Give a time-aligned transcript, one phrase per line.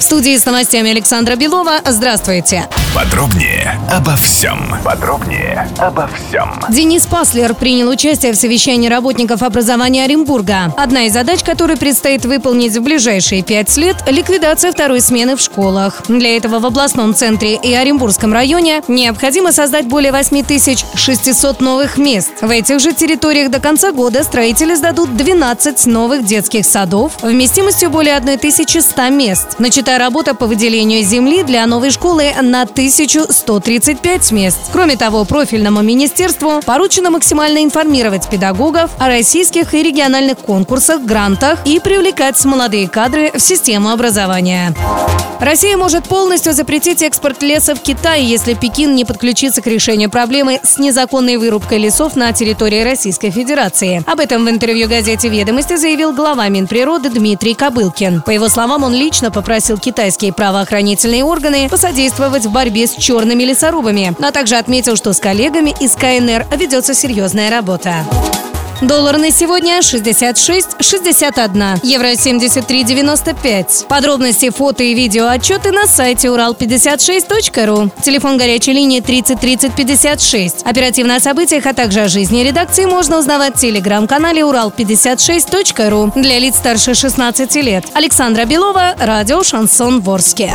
[0.00, 1.82] В студии с новостями Александра Белова.
[1.84, 2.66] Здравствуйте.
[2.94, 4.74] Подробнее обо всем.
[4.82, 6.58] Подробнее обо всем.
[6.70, 10.72] Денис Паслер принял участие в совещании работников образования Оренбурга.
[10.78, 16.02] Одна из задач, которую предстоит выполнить в ближайшие пять лет– ликвидация второй смены в школах.
[16.08, 22.30] Для этого в областном центре и Оренбургском районе необходимо создать более 8600 новых мест.
[22.40, 28.16] В этих же территориях до конца года строители сдадут 12 новых детских садов вместимостью более
[28.16, 29.56] 1100 мест.
[29.90, 34.58] Начата работа по выделению земли для новой школы на 1135 мест.
[34.72, 41.80] Кроме того, профильному министерству поручено максимально информировать педагогов о российских и региональных конкурсах, грантах и
[41.80, 44.76] привлекать молодые кадры в систему образования.
[45.40, 50.60] Россия может полностью запретить экспорт леса в Китай, если Пекин не подключится к решению проблемы
[50.62, 54.04] с незаконной вырубкой лесов на территории Российской Федерации.
[54.06, 58.20] Об этом в интервью газете «Ведомости» заявил глава Минприроды Дмитрий Кобылкин.
[58.20, 64.14] По его словам, он лично попросил китайские правоохранительные органы посодействовать в борьбе с черными лесорубами,
[64.22, 68.04] а также отметил, что с коллегами из КНР ведется серьезная работа.
[68.80, 71.80] Доллар на сегодня 66,61.
[71.82, 73.86] Евро 73,95.
[73.86, 77.90] Подробности, фото и видео отчеты на сайте урал56.ру.
[78.02, 80.62] Телефон горячей линии 30 30 56.
[80.64, 86.12] Оперативно о событиях, а также о жизни редакции можно узнавать в телеграм-канале урал56.ру.
[86.18, 87.84] Для лиц старше 16 лет.
[87.92, 90.54] Александра Белова, радио «Шансон Ворске».